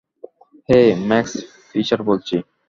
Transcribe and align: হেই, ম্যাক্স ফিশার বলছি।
হেই, 0.69 0.87
ম্যাক্স 1.07 1.33
ফিশার 1.69 2.01
বলছি। 2.03 2.35